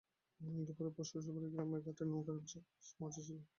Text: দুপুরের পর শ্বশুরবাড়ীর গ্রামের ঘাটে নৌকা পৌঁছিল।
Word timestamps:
দুপুরের 0.59 0.93
পর 0.95 1.03
শ্বশুরবাড়ীর 1.03 1.53
গ্রামের 1.53 1.81
ঘাটে 1.85 2.03
নৌকা 2.05 2.31
পৌঁছিল। 2.99 3.37